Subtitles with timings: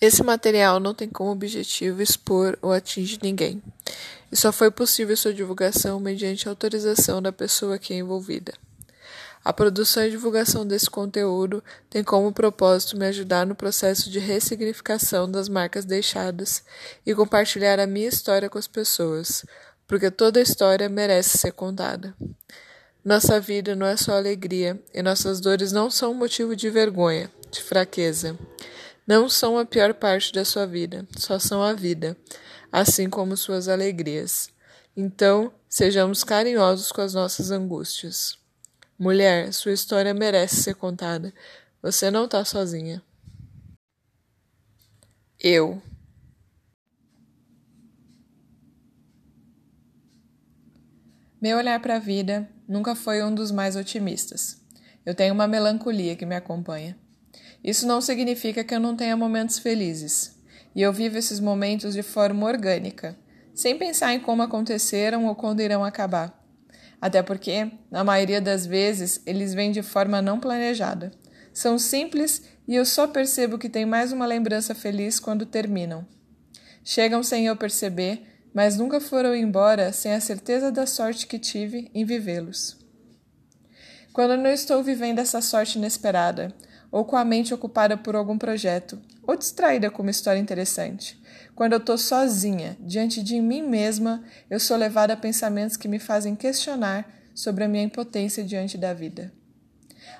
[0.00, 3.60] Esse material não tem como objetivo expor ou atingir ninguém,
[4.30, 8.52] e só foi possível sua divulgação mediante autorização da pessoa aqui envolvida.
[9.44, 15.28] A produção e divulgação desse conteúdo tem como propósito me ajudar no processo de ressignificação
[15.28, 16.62] das marcas deixadas
[17.04, 19.44] e compartilhar a minha história com as pessoas,
[19.84, 22.14] porque toda história merece ser contada.
[23.04, 27.62] Nossa vida não é só alegria e nossas dores não são motivo de vergonha, de
[27.62, 28.38] fraqueza
[29.08, 32.14] não são a pior parte da sua vida, só são a vida,
[32.70, 34.50] assim como suas alegrias.
[34.94, 38.38] Então, sejamos carinhosos com as nossas angústias.
[38.98, 41.32] Mulher, sua história merece ser contada.
[41.80, 43.02] Você não está sozinha.
[45.40, 45.80] Eu.
[51.40, 54.60] Meu olhar para a vida nunca foi um dos mais otimistas.
[55.06, 57.07] Eu tenho uma melancolia que me acompanha.
[57.62, 60.36] Isso não significa que eu não tenha momentos felizes.
[60.74, 63.16] E eu vivo esses momentos de forma orgânica,
[63.54, 66.38] sem pensar em como aconteceram ou quando irão acabar.
[67.00, 71.12] Até porque, na maioria das vezes, eles vêm de forma não planejada.
[71.52, 76.06] São simples e eu só percebo que tem mais uma lembrança feliz quando terminam.
[76.84, 78.22] Chegam sem eu perceber,
[78.54, 82.76] mas nunca foram embora sem a certeza da sorte que tive em vivê-los.
[84.12, 86.54] Quando não estou vivendo essa sorte inesperada,
[86.90, 91.20] ou com a mente ocupada por algum projeto, ou distraída com uma história interessante.
[91.54, 95.98] Quando eu estou sozinha, diante de mim mesma, eu sou levada a pensamentos que me
[95.98, 99.32] fazem questionar sobre a minha impotência diante da vida.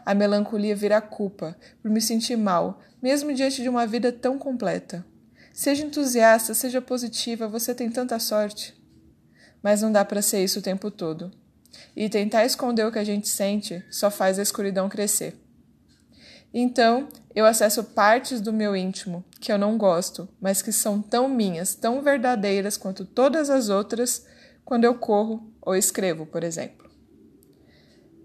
[0.04, 5.04] A melancolia vira culpa por me sentir mal, mesmo diante de uma vida tão completa.
[5.52, 8.74] Seja entusiasta, seja positiva, você tem tanta sorte.
[9.62, 11.32] Mas não dá para ser isso o tempo todo.
[11.96, 15.36] E tentar esconder o que a gente sente só faz a escuridão crescer.
[16.52, 21.28] Então, eu acesso partes do meu íntimo que eu não gosto, mas que são tão
[21.28, 24.26] minhas, tão verdadeiras quanto todas as outras
[24.64, 26.88] quando eu corro ou escrevo, por exemplo.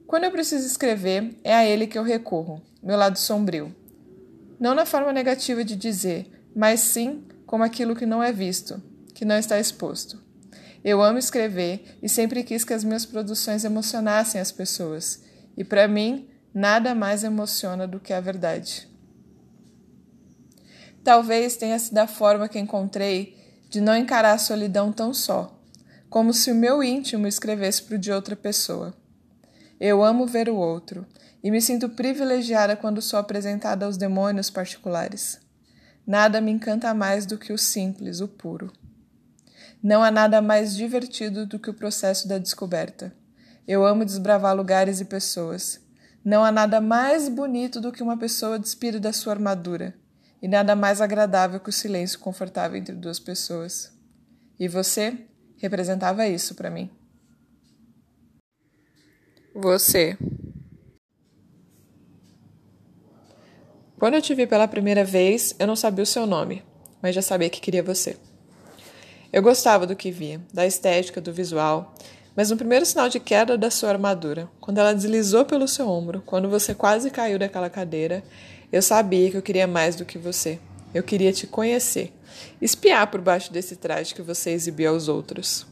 [0.07, 3.75] Quando eu preciso escrever, é a ele que eu recorro, meu lado sombrio.
[4.59, 8.81] Não na forma negativa de dizer, mas sim como aquilo que não é visto,
[9.13, 10.22] que não está exposto.
[10.83, 15.23] Eu amo escrever e sempre quis que as minhas produções emocionassem as pessoas.
[15.56, 18.88] E para mim, Nada mais emociona do que a verdade.
[21.03, 23.36] Talvez tenha sido a forma que encontrei
[23.69, 25.59] de não encarar a solidão tão só,
[26.12, 28.94] como se o meu íntimo escrevesse para o de outra pessoa.
[29.80, 31.08] Eu amo ver o outro
[31.44, 35.40] e me sinto privilegiada quando sou apresentada aos demônios particulares.
[36.06, 38.72] Nada me encanta mais do que o simples, o puro.
[39.81, 43.12] Não há nada mais divertido do que o processo da descoberta.
[43.68, 45.82] Eu amo desbravar lugares e pessoas
[46.23, 49.94] não há nada mais bonito do que uma pessoa despida da sua armadura,
[50.41, 53.91] e nada mais agradável que o silêncio confortável entre duas pessoas.
[54.59, 55.17] E você
[55.57, 56.89] representava isso para mim.
[59.56, 60.17] Você.
[63.97, 66.63] Quando eu te vi pela primeira vez, eu não sabia o seu nome,
[67.01, 68.17] mas já sabia que queria você.
[69.31, 71.95] Eu gostava do que via, da estética, do visual,
[72.35, 76.23] mas no primeiro sinal de queda da sua armadura, quando ela deslizou pelo seu ombro,
[76.25, 78.23] quando você quase caiu daquela cadeira,
[78.71, 80.59] eu sabia que eu queria mais do que você.
[80.94, 82.11] Eu queria te conhecer,
[82.61, 85.66] espiar por baixo desse traje que você exibia aos outros.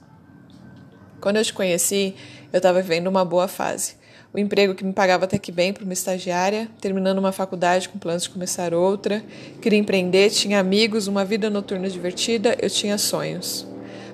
[1.20, 2.16] Quando eu te conheci,
[2.52, 3.96] eu estava vivendo uma boa fase.
[4.34, 8.00] O emprego que me pagava até que bem para uma estagiária, terminando uma faculdade com
[8.00, 9.24] planos de começar outra,
[9.62, 13.68] queria empreender, tinha amigos, uma vida noturna divertida, eu tinha sonhos.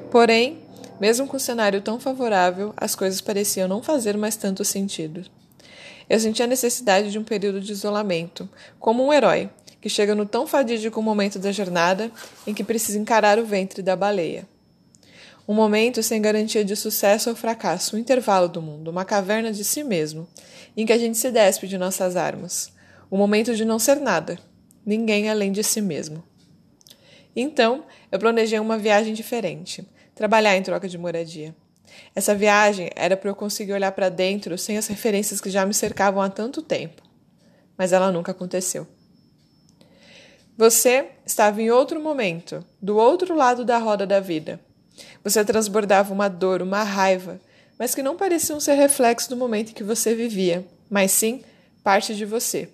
[0.09, 0.57] Porém,
[0.99, 5.25] mesmo com o cenário tão favorável, as coisas pareciam não fazer mais tanto sentido.
[6.09, 8.49] Eu sentia a necessidade de um período de isolamento,
[8.79, 9.49] como um herói
[9.79, 12.11] que chega no tão fadídico momento da jornada
[12.45, 14.47] em que precisa encarar o ventre da baleia.
[15.47, 19.63] Um momento sem garantia de sucesso ou fracasso, um intervalo do mundo, uma caverna de
[19.63, 20.27] si mesmo,
[20.75, 22.73] em que a gente se despe de nossas armas.
[23.11, 24.37] Um momento de não ser nada,
[24.85, 26.23] ninguém além de si mesmo.
[27.35, 31.55] Então, eu planejei uma viagem diferente trabalhar em troca de moradia.
[32.15, 35.73] Essa viagem era para eu conseguir olhar para dentro sem as referências que já me
[35.73, 37.03] cercavam há tanto tempo.
[37.77, 38.87] Mas ela nunca aconteceu.
[40.57, 44.59] Você estava em outro momento, do outro lado da roda da vida.
[45.23, 47.39] Você transbordava uma dor, uma raiva,
[47.77, 51.43] mas que não pareciam ser reflexo do momento em que você vivia, mas sim
[51.83, 52.69] parte de você.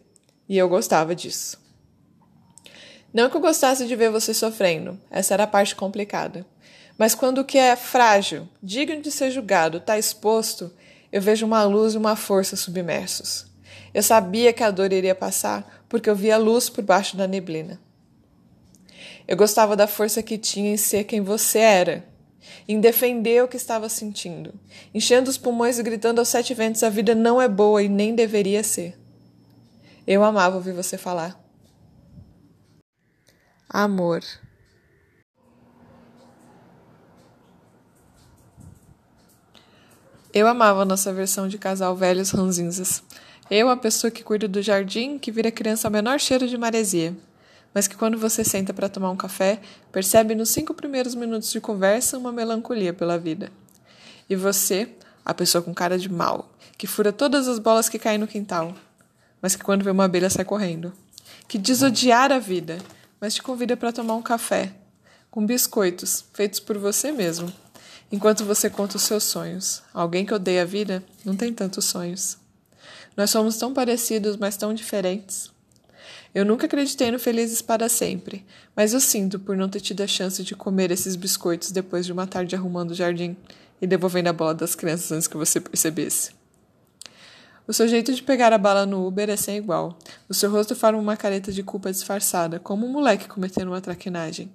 [0.48, 1.62] E eu gostava disso.
[3.14, 6.46] Não que eu gostasse de ver você sofrendo, essa era a parte complicada.
[6.98, 10.72] Mas quando o que é frágil, digno de ser julgado, está exposto,
[11.12, 13.46] eu vejo uma luz e uma força submersos.
[13.94, 17.80] Eu sabia que a dor iria passar porque eu via luz por baixo da neblina.
[19.28, 22.06] Eu gostava da força que tinha em ser quem você era,
[22.68, 24.54] em defender o que estava sentindo,
[24.94, 28.16] enchendo os pulmões e gritando aos sete ventos: a vida não é boa e nem
[28.16, 28.98] deveria ser.
[30.06, 31.40] Eu amava ouvir você falar.
[33.70, 34.24] Amor.
[40.34, 43.04] Eu amava a nossa versão de casal velhos ranzinzas.
[43.52, 47.16] Eu, a pessoa que cuida do jardim, que vira criança ao menor cheiro de maresia.
[47.72, 51.62] Mas que quando você senta para tomar um café, percebe nos cinco primeiros minutos de
[51.62, 53.52] conversa uma melancolia pela vida.
[54.28, 54.90] E você,
[55.24, 58.74] a pessoa com cara de mal, que fura todas as bolas que caem no quintal,
[59.40, 60.92] mas que quando vê uma abelha sai correndo.
[61.48, 62.80] Que diz odiar a vida,
[63.22, 64.74] mas te convida para tomar um café,
[65.30, 67.54] com biscoitos, feitos por você mesmo
[68.14, 69.82] enquanto você conta os seus sonhos.
[69.92, 72.38] Alguém que odeia a vida não tem tantos sonhos.
[73.18, 75.52] Nós somos tão parecidos, mas tão diferentes.
[76.34, 78.46] Eu nunca acreditei no Felizes para Sempre,
[78.76, 82.14] mas eu sinto por não ter tido a chance de comer esses biscoitos depois de
[82.14, 83.36] uma tarde arrumando o jardim
[83.82, 86.34] e devolvendo a bola das crianças antes que você percebesse.
[87.68, 89.98] O seu jeito de pegar a bala no Uber é sem igual.
[90.30, 94.52] O seu rosto forma uma careta de culpa disfarçada, como um moleque cometendo uma traquinagem.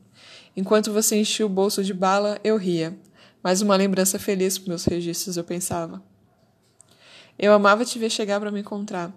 [0.57, 2.97] Enquanto você enchia o bolso de bala, eu ria,
[3.43, 6.03] mais uma lembrança feliz para meus registros, eu pensava.
[7.39, 9.13] Eu amava te ver chegar para me encontrar.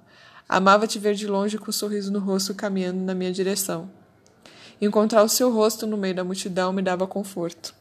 [0.47, 3.89] Amava te ver de longe com um sorriso no rosto caminhando na minha direção.
[4.79, 7.73] Encontrar o seu rosto no meio da multidão me dava conforto.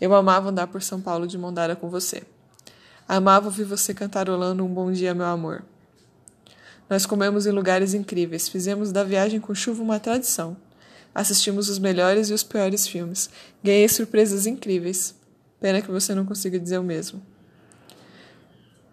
[0.00, 2.22] Eu amava andar por São Paulo de mão dada com você.
[3.08, 5.64] Amava ouvir você cantarolando um bom dia, meu amor.
[6.88, 10.56] Nós comemos em lugares incríveis, fizemos da viagem com chuva uma tradição.
[11.14, 13.30] Assistimos os melhores e os piores filmes.
[13.62, 15.14] Ganhei surpresas incríveis.
[15.62, 17.22] Pena que você não consiga dizer o mesmo.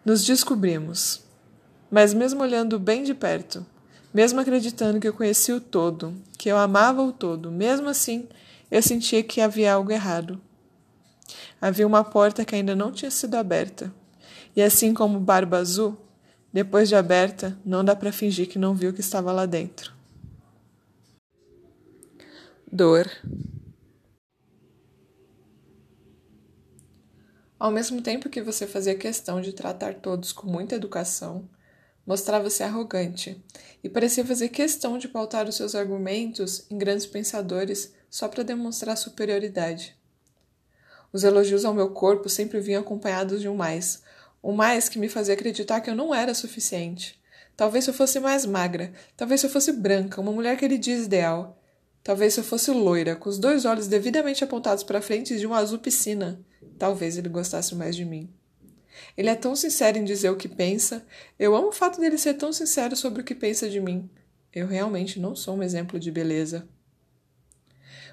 [0.06, 1.24] Nos descobrimos.
[1.90, 3.66] Mas mesmo olhando bem de perto,
[4.14, 8.30] mesmo acreditando que eu conhecia o todo, que eu amava o todo, mesmo assim,
[8.70, 10.40] eu sentia que havia algo errado.
[11.60, 13.92] Havia uma porta que ainda não tinha sido aberta.
[14.56, 15.98] E assim como Barba Azul,
[16.54, 19.92] depois de aberta, não dá para fingir que não viu o que estava lá dentro.
[22.72, 23.10] Dor.
[27.60, 31.50] Ao mesmo tempo que você fazia questão de tratar todos com muita educação,
[32.08, 33.44] mostrava-se arrogante
[33.84, 38.96] e parecia fazer questão de pautar os seus argumentos em grandes pensadores só para demonstrar
[38.96, 39.94] superioridade.
[41.12, 44.04] Os elogios ao meu corpo sempre vinham acompanhados de um mais,
[44.42, 47.20] um mais que me fazia acreditar que eu não era suficiente.
[47.58, 51.62] Talvez eu fosse mais magra, talvez eu fosse branca, uma mulher que ele diz ideal.
[52.02, 55.78] Talvez eu fosse loira, com os dois olhos devidamente apontados para frente de um azul
[55.78, 56.40] piscina.
[56.78, 58.30] Talvez ele gostasse mais de mim.
[59.18, 61.06] Ele é tão sincero em dizer o que pensa.
[61.38, 64.10] Eu amo o fato dele ser tão sincero sobre o que pensa de mim.
[64.54, 66.68] Eu realmente não sou um exemplo de beleza.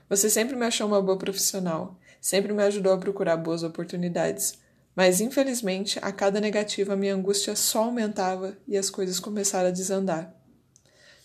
[0.08, 4.58] Você sempre me achou uma boa profissional, sempre me ajudou a procurar boas oportunidades,
[4.94, 10.32] mas infelizmente a cada negativa minha angústia só aumentava e as coisas começaram a desandar.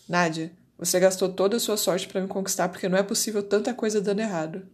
[0.08, 3.72] Nádia, você gastou toda a sua sorte para me conquistar porque não é possível tanta
[3.72, 4.66] coisa dando errado.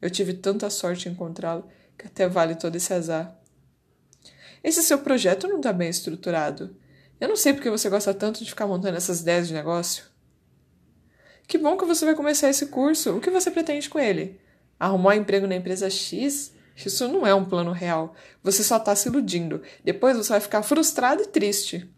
[0.00, 3.36] Eu tive tanta sorte em encontrá-lo que até vale todo esse azar.
[4.62, 6.76] Esse seu projeto não está bem estruturado.
[7.20, 10.04] Eu não sei porque você gosta tanto de ficar montando essas ideias de negócio.
[11.46, 13.16] Que bom que você vai começar esse curso.
[13.16, 14.40] O que você pretende com ele?
[14.78, 16.52] Arrumar um emprego na empresa X?
[16.76, 18.14] Isso não é um plano real.
[18.42, 19.62] Você só está se iludindo.
[19.82, 21.88] Depois você vai ficar frustrado e triste.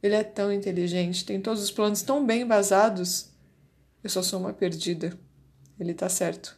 [0.00, 3.30] Ele é tão inteligente, tem todos os planos tão bem embasados.
[4.02, 5.18] Eu só sou uma perdida.
[5.80, 6.56] Ele está certo.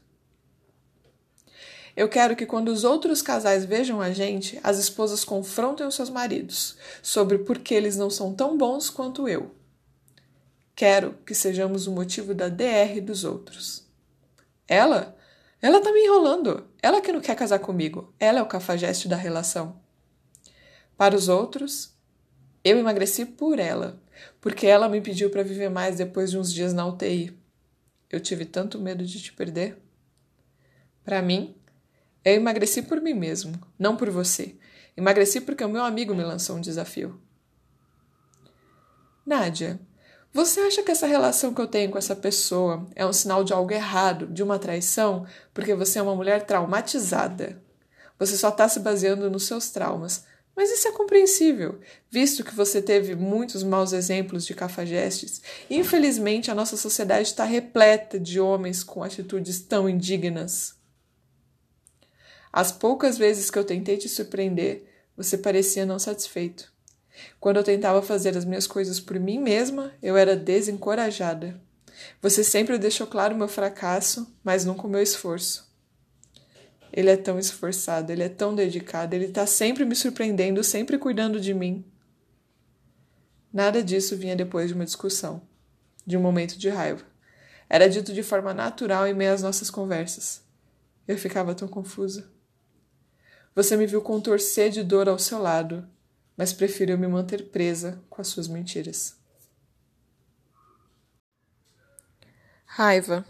[1.97, 6.11] Eu quero que quando os outros casais vejam a gente, as esposas confrontem os seus
[6.11, 9.55] maridos sobre por que eles não são tão bons quanto eu.
[10.75, 13.87] Quero que sejamos o motivo da DR dos outros.
[14.69, 15.17] Ela?
[15.63, 16.67] Ela tá me enrolando.
[16.83, 18.13] Ela que não quer casar comigo.
[18.21, 19.81] Ela é o cafajeste da relação.
[20.99, 21.95] Para os outros,
[22.63, 23.99] eu emagreci por ela,
[24.39, 27.35] porque ela me pediu para viver mais depois de uns dias na UTI.
[28.11, 29.79] Eu tive tanto medo de te perder.
[31.03, 31.55] Para mim,
[32.27, 34.57] eu emagreci por mim mesmo, não por você.
[34.97, 37.21] Emagreci porque o meu amigo me lançou um desafio.
[39.25, 39.79] Nádia,
[40.33, 43.53] você acha que essa relação que eu tenho com essa pessoa é um sinal de
[43.53, 47.63] algo errado, de uma traição, porque você é uma mulher traumatizada?
[48.19, 50.25] Você só está se baseando nos seus traumas.
[50.57, 51.79] Mas isso é compreensível,
[52.11, 55.43] visto que você teve muitos maus exemplos de cafajestes.
[55.71, 60.76] Infelizmente, a nossa sociedade está repleta de homens com atitudes tão indignas.
[62.57, 66.73] As poucas vezes que eu tentei te surpreender, você parecia não satisfeito.
[67.39, 71.61] Quando eu tentava fazer as minhas coisas por mim mesma, eu era desencorajada.
[72.23, 75.71] Você sempre deixou claro meu fracasso, mas nunca o meu esforço.
[76.91, 81.39] Ele é tão esforçado, ele é tão dedicado, ele está sempre me surpreendendo, sempre cuidando
[81.39, 81.85] de mim.
[83.53, 85.43] Nada disso vinha depois de uma discussão,
[86.07, 87.05] de um momento de raiva.
[87.69, 90.43] Era dito de forma natural em meio às nossas conversas.
[91.07, 92.35] Eu ficava tão confusa.
[93.57, 95.89] Você me viu contorcer de dor ao seu lado,
[96.37, 99.17] mas preferiu me manter presa com as suas mentiras.
[102.67, 103.25] Raiva.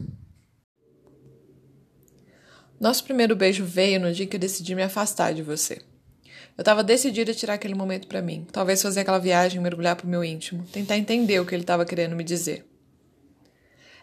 [2.81, 5.81] Nosso primeiro beijo veio no dia que eu decidi me afastar de você.
[6.59, 10.09] Eu estava decidida a tirar aquele momento para mim, talvez fazer aquela viagem, mergulhar pro
[10.09, 12.67] meu íntimo, tentar entender o que ele estava querendo me dizer.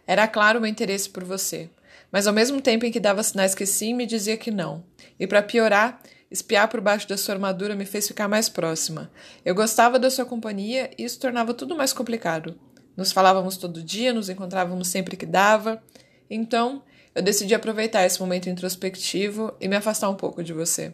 [0.08, 1.70] Era claro o meu interesse por você,
[2.14, 4.84] mas ao mesmo tempo em que dava sinais que sim, me dizia que não.
[5.20, 9.12] E para piorar, espiar por baixo da sua armadura me fez ficar mais próxima.
[9.44, 12.56] Eu gostava da sua companhia e isso tornava tudo mais complicado.
[12.96, 15.82] Nos falávamos todo dia, nos encontrávamos sempre que dava.
[16.30, 16.84] Então,
[17.16, 20.94] eu decidi aproveitar esse momento introspectivo e me afastar um pouco de você.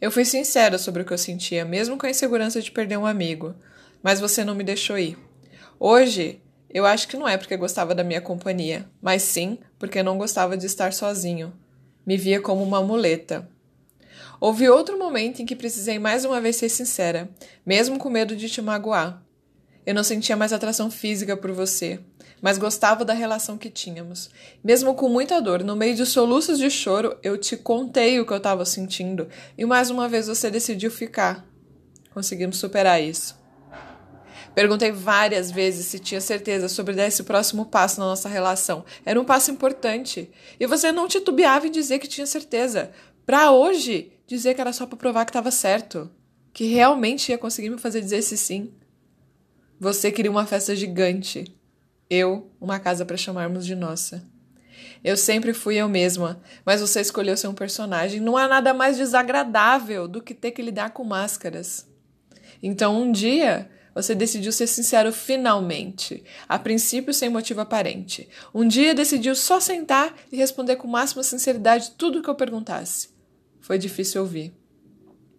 [0.00, 3.04] Eu fui sincera sobre o que eu sentia, mesmo com a insegurança de perder um
[3.04, 3.54] amigo,
[4.02, 5.18] mas você não me deixou ir.
[5.78, 10.18] Hoje, eu acho que não é porque gostava da minha companhia, mas sim porque não
[10.18, 11.52] gostava de estar sozinho.
[12.06, 13.48] Me via como uma muleta.
[14.40, 17.28] Houve outro momento em que precisei mais uma vez ser sincera,
[17.66, 19.22] mesmo com medo de te magoar.
[19.84, 21.98] Eu não sentia mais atração física por você,
[22.40, 24.30] mas gostava da relação que tínhamos.
[24.62, 28.32] Mesmo com muita dor, no meio de soluços de choro, eu te contei o que
[28.32, 31.46] eu estava sentindo e mais uma vez você decidiu ficar.
[32.12, 33.38] Conseguimos superar isso.
[34.58, 38.84] Perguntei várias vezes se tinha certeza sobre dar esse próximo passo na nossa relação.
[39.06, 40.32] Era um passo importante.
[40.58, 42.90] E você não titubeava em dizer que tinha certeza.
[43.24, 46.10] Para hoje, dizer que era só para provar que estava certo.
[46.52, 48.72] Que realmente ia conseguir me fazer dizer esse sim.
[49.78, 51.56] Você queria uma festa gigante.
[52.10, 54.28] Eu, uma casa para chamarmos de nossa.
[55.04, 58.18] Eu sempre fui eu mesma, mas você escolheu ser um personagem.
[58.18, 61.86] Não há nada mais desagradável do que ter que lidar com máscaras.
[62.60, 63.70] Então, um dia,
[64.02, 68.28] você decidiu ser sincero finalmente, a princípio sem motivo aparente.
[68.54, 73.08] Um dia decidiu só sentar e responder com máxima sinceridade tudo o que eu perguntasse.
[73.60, 74.54] Foi difícil ouvir.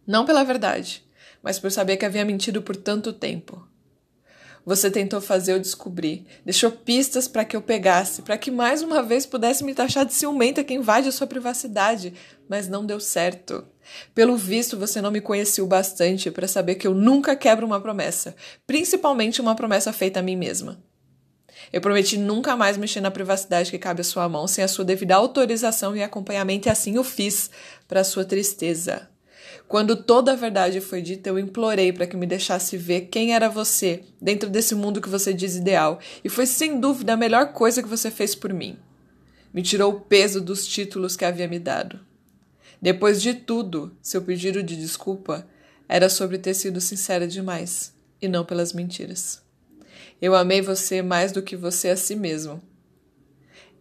[0.06, 1.08] Não pela verdade,
[1.42, 3.66] mas por saber que havia mentido por tanto tempo.
[4.66, 9.02] Você tentou fazer eu descobrir, deixou pistas para que eu pegasse, para que mais uma
[9.02, 12.14] vez pudesse me taxar de ciumenta que invade a sua privacidade,
[12.50, 13.66] mas não deu certo.
[14.14, 18.36] Pelo visto, você não me conheceu bastante para saber que eu nunca quebro uma promessa,
[18.66, 20.84] principalmente uma promessa feita a mim mesma.
[21.72, 24.86] Eu prometi nunca mais mexer na privacidade que cabe à sua mão sem a sua
[24.86, 27.50] devida autorização e acompanhamento, e assim o fiz,
[27.88, 29.10] para sua tristeza.
[29.68, 33.48] Quando toda a verdade foi dita, eu implorei para que me deixasse ver quem era
[33.48, 37.84] você dentro desse mundo que você diz ideal, e foi sem dúvida a melhor coisa
[37.84, 38.78] que você fez por mim.
[39.54, 42.00] Me tirou o peso dos títulos que havia me dado.
[42.82, 45.46] Depois de tudo, seu pedido de desculpa
[45.88, 49.42] era sobre ter sido sincera demais e não pelas mentiras.
[50.22, 52.62] Eu amei você mais do que você a si mesmo.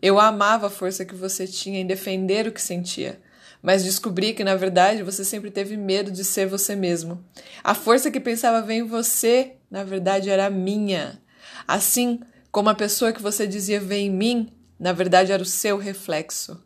[0.00, 3.20] Eu amava a força que você tinha em defender o que sentia,
[3.60, 7.24] mas descobri que na verdade você sempre teve medo de ser você mesmo.
[7.62, 11.20] A força que pensava ver em você, na verdade, era minha.
[11.66, 15.76] Assim como a pessoa que você dizia ver em mim, na verdade era o seu
[15.76, 16.62] reflexo.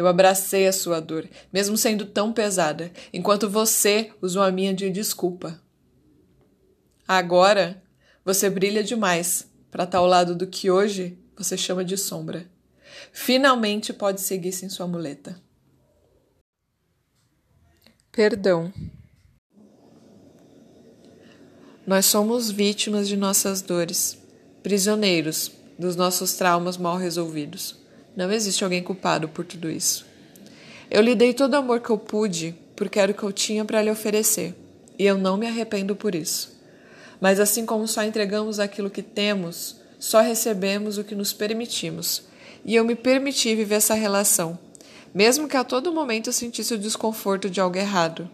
[0.00, 4.88] Eu abracei a sua dor, mesmo sendo tão pesada, enquanto você usou a minha de
[4.88, 5.60] desculpa.
[7.06, 7.82] Agora,
[8.24, 12.50] você brilha demais para estar ao lado do que hoje você chama de sombra.
[13.12, 15.38] Finalmente pode seguir sem sua muleta.
[18.10, 18.72] Perdão.
[21.86, 24.16] Nós somos vítimas de nossas dores,
[24.62, 27.79] prisioneiros dos nossos traumas mal resolvidos.
[28.16, 30.06] Não existe alguém culpado por tudo isso.
[30.90, 33.62] Eu lhe dei todo o amor que eu pude porque era o que eu tinha
[33.62, 34.54] para lhe oferecer,
[34.98, 36.58] e eu não me arrependo por isso.
[37.20, 42.22] Mas assim como só entregamos aquilo que temos, só recebemos o que nos permitimos.
[42.64, 44.58] E eu me permiti viver essa relação,
[45.12, 48.30] mesmo que a todo momento eu sentisse o desconforto de algo errado.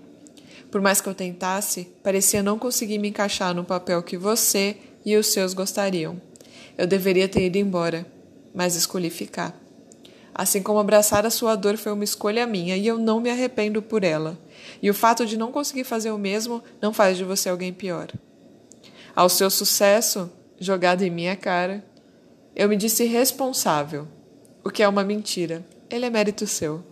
[0.70, 5.16] Por mais que eu tentasse, parecia não conseguir me encaixar no papel que você e
[5.16, 6.22] os seus gostariam.
[6.78, 8.06] Eu deveria ter ido embora,
[8.54, 9.65] mas escolhi ficar.
[10.38, 13.80] Assim como abraçar a sua dor foi uma escolha minha e eu não me arrependo
[13.80, 14.38] por ela.
[14.82, 18.08] E o fato de não conseguir fazer o mesmo não faz de você alguém pior.
[19.14, 21.82] Ao seu sucesso, jogado em minha cara,
[22.54, 24.06] eu me disse responsável,
[24.62, 25.64] o que é uma mentira.
[25.88, 26.84] Ele é mérito seu.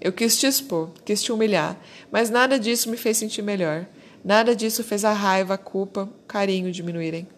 [0.00, 1.78] Eu quis te expor, quis te humilhar,
[2.10, 3.86] mas nada disso me fez sentir melhor.
[4.24, 7.28] Nada disso fez a raiva, a culpa, o carinho diminuírem.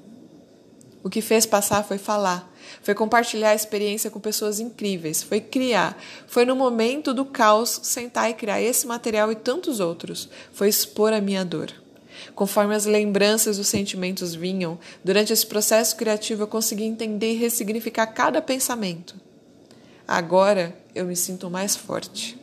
[1.03, 2.51] O que fez passar foi falar,
[2.83, 8.31] foi compartilhar a experiência com pessoas incríveis, foi criar, foi no momento do caos sentar
[8.31, 11.73] e criar esse material e tantos outros, foi expor a minha dor.
[12.35, 17.37] Conforme as lembranças e os sentimentos vinham, durante esse processo criativo eu consegui entender e
[17.37, 19.15] ressignificar cada pensamento.
[20.07, 22.39] Agora eu me sinto mais forte.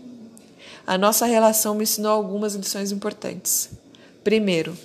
[0.85, 3.69] A nossa relação me ensinou algumas lições importantes.
[4.23, 4.75] Primeiro,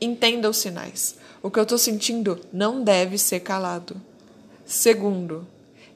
[0.00, 1.19] entenda os sinais.
[1.42, 4.00] O que eu estou sentindo não deve ser calado.
[4.66, 5.46] Segundo,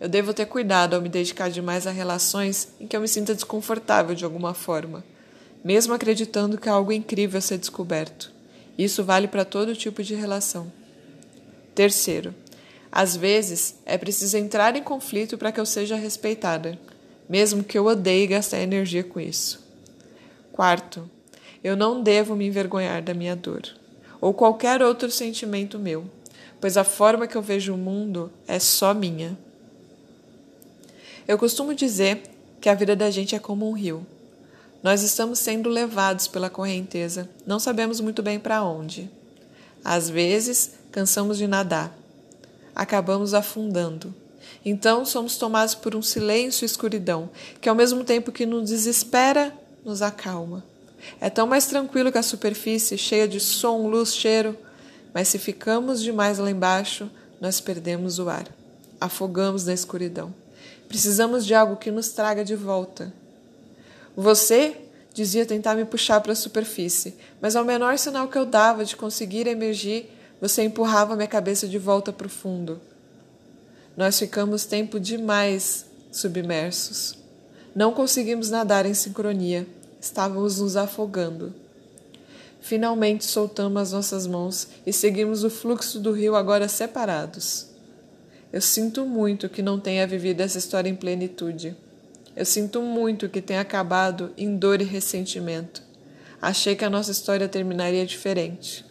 [0.01, 3.35] eu devo ter cuidado ao me dedicar demais a relações em que eu me sinta
[3.35, 5.05] desconfortável de alguma forma,
[5.63, 8.33] mesmo acreditando que há algo incrível a ser descoberto.
[8.77, 10.73] Isso vale para todo tipo de relação.
[11.75, 12.35] Terceiro,
[12.91, 16.79] às vezes é preciso entrar em conflito para que eu seja respeitada,
[17.29, 19.63] mesmo que eu odeie gastar energia com isso.
[20.53, 21.09] Quarto,
[21.63, 23.63] eu não devo me envergonhar da minha dor,
[24.25, 26.07] ou qualquer outro sentimento meu,
[26.59, 29.37] pois a forma que eu vejo o mundo é só minha.
[31.29, 32.23] Eu costumo dizer
[32.59, 34.07] que a vida da gente é como um rio.
[34.83, 39.11] Nós estamos sendo levados pela correnteza, não sabemos muito bem para onde.
[39.85, 41.95] Às vezes, cansamos de nadar,
[42.75, 44.15] acabamos afundando.
[44.65, 47.29] Então somos tomados por um silêncio e escuridão,
[47.61, 49.53] que ao mesmo tempo que nos desespera,
[49.85, 50.65] nos acalma.
[51.21, 54.57] É tão mais tranquilo que a superfície, cheia de som, luz, cheiro,
[55.13, 58.47] mas se ficamos demais lá embaixo, nós perdemos o ar,
[59.01, 60.35] afogamos na escuridão.
[60.89, 63.13] Precisamos de algo que nos traga de volta.
[64.17, 64.77] Você
[65.13, 68.97] dizia tentar me puxar para a superfície, mas ao menor sinal que eu dava de
[68.97, 72.81] conseguir emergir, você empurrava minha cabeça de volta para o fundo.
[73.97, 77.17] Nós ficamos tempo demais submersos.
[77.75, 79.67] Não conseguimos nadar em sincronia.
[80.05, 81.55] Estávamos nos afogando.
[82.61, 87.69] Finalmente soltamos as nossas mãos e seguimos o fluxo do rio agora separados.
[88.53, 91.75] Eu sinto muito que não tenha vivido essa história em plenitude.
[92.37, 95.83] Eu sinto muito que tenha acabado em dor e ressentimento.
[96.41, 98.85] Achei que a nossa história terminaria diferente.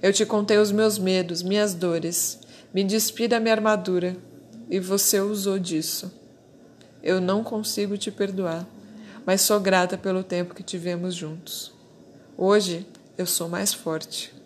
[0.00, 2.38] Eu te contei os meus medos, minhas dores.
[2.72, 4.16] Me despi da minha armadura
[4.70, 6.10] e você usou disso.
[7.02, 8.66] Eu não consigo te perdoar,
[9.26, 11.72] mas sou grata pelo tempo que tivemos juntos.
[12.36, 12.86] Hoje
[13.18, 14.39] eu sou mais forte.